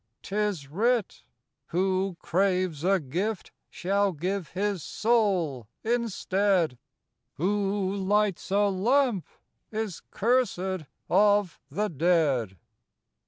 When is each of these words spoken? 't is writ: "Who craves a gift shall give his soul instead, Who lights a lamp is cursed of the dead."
't 0.23 0.35
is 0.35 0.67
writ: 0.67 1.21
"Who 1.67 2.17
craves 2.21 2.83
a 2.83 2.99
gift 2.99 3.51
shall 3.69 4.13
give 4.13 4.47
his 4.53 4.81
soul 4.81 5.67
instead, 5.83 6.79
Who 7.35 7.93
lights 7.93 8.49
a 8.49 8.69
lamp 8.69 9.27
is 9.71 10.01
cursed 10.11 10.87
of 11.07 11.59
the 11.69 11.87
dead." 11.87 12.57